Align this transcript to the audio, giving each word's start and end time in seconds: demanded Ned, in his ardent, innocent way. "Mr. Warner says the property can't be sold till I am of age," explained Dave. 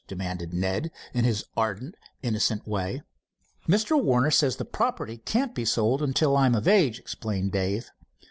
demanded 0.07 0.51
Ned, 0.51 0.89
in 1.13 1.25
his 1.25 1.45
ardent, 1.55 1.93
innocent 2.23 2.67
way. 2.67 3.03
"Mr. 3.67 4.01
Warner 4.03 4.31
says 4.31 4.55
the 4.55 4.65
property 4.65 5.19
can't 5.19 5.53
be 5.53 5.63
sold 5.63 6.15
till 6.15 6.35
I 6.35 6.47
am 6.47 6.55
of 6.55 6.67
age," 6.67 6.97
explained 6.97 7.51
Dave. 7.51 7.91